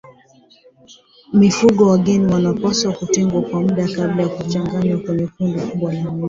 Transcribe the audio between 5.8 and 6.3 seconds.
la wanyama